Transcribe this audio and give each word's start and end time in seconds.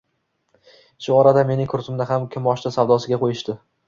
Shu 1.07 1.11
orada 1.17 1.43
mening 1.49 1.69
kursimni 1.73 2.07
ham 2.13 2.25
kimoshdi 2.37 2.73
savdosiga 2.79 3.21
qo`yishdi 3.25 3.57